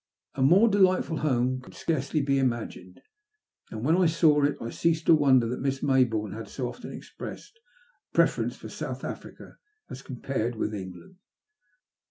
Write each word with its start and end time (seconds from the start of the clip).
A 0.33 0.41
more 0.41 0.67
delightful 0.67 1.17
home 1.17 1.61
could 1.61 1.75
scarcely 1.75 2.21
be 2.23 2.39
imagined; 2.39 3.03
and 3.69 3.83
when 3.85 3.95
I 3.95 4.07
saw 4.07 4.41
it, 4.41 4.57
I 4.59 4.71
ceased 4.71 5.05
to 5.05 5.13
wonder 5.13 5.45
that 5.47 5.61
Miss 5.61 5.83
Maybourne 5.83 6.33
had 6.33 6.47
so 6.47 6.67
often 6.69 6.91
expressed 6.91 7.59
a 8.11 8.15
preference 8.15 8.55
for 8.55 8.67
South 8.69 9.03
Africa 9.03 9.57
as 9.91 10.01
compared 10.01 10.55
with 10.55 10.73
England. 10.73 11.17